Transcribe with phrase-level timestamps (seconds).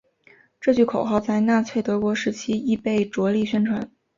[0.59, 3.91] 这句口号在纳粹德国时期亦被着力宣传。